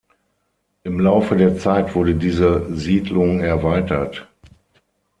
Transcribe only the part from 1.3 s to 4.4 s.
der Zeit wurde diese Siedlung erweitert.